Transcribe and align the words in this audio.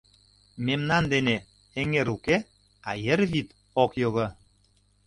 Мемнан 0.65 1.03
дене 1.13 1.35
эҥер 1.81 2.07
уке, 2.15 2.37
а 2.89 2.91
ер 3.13 3.19
вӱд 3.31 3.47
ок 3.83 3.91
його. 4.03 4.25